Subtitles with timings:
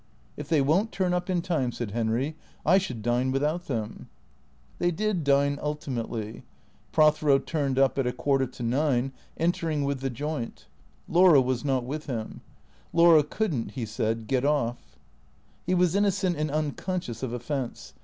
[0.35, 2.35] "If they won't turn up in time," said Henry,"
[2.75, 4.09] I should dine without them."
[4.79, 6.41] They did dine ultimately.
[6.91, 10.65] Prothero turned up at a quarter to nine, entering with the joint.
[11.07, 12.41] Laura was not with him.
[12.91, 14.97] Laura could n't, he said," get off."
[15.67, 17.93] He was innocent and unconscious of offence.